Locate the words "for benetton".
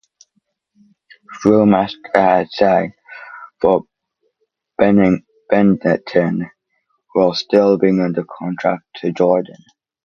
3.61-5.25